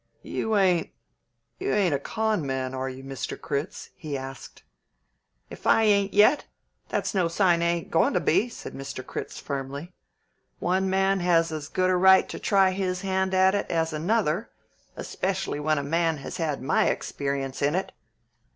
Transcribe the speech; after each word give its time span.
"You 0.23 0.57
ain't, 0.57 0.89
you 1.59 1.71
ain't 1.71 1.93
a 1.93 1.99
con' 1.99 2.43
man, 2.43 2.73
are 2.73 2.89
you, 2.89 3.03
Mr. 3.03 3.39
Critz?" 3.39 3.91
he 3.95 4.17
asked. 4.17 4.63
"If 5.51 5.67
I 5.67 5.83
ain't 5.83 6.11
yet, 6.15 6.47
that's 6.89 7.13
no 7.13 7.27
sign 7.27 7.61
I 7.61 7.65
ain't 7.67 7.91
goin' 7.91 8.13
to 8.13 8.19
be," 8.19 8.49
said 8.49 8.73
Mr. 8.73 9.05
Critz 9.05 9.39
firmly. 9.39 9.93
"One 10.57 10.89
man 10.89 11.19
has 11.19 11.51
as 11.51 11.67
good 11.67 11.91
a 11.91 11.95
right 11.97 12.27
to 12.29 12.39
try 12.39 12.71
his 12.71 13.01
hand 13.01 13.35
at 13.35 13.53
it 13.53 13.69
as 13.69 13.93
another, 13.93 14.49
especially 14.95 15.59
when 15.59 15.77
a 15.77 15.83
man 15.83 16.17
has 16.17 16.37
had 16.37 16.63
my 16.63 16.87
experience 16.87 17.61
in 17.61 17.75
it. 17.75 17.91